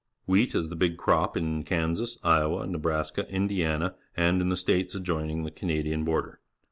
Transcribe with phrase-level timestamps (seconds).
[0.25, 5.43] Wheat is the big crop in Kansas, Iowa, Nebraska, Indiana, and in the states adjoining
[5.43, 6.39] the Canadian border.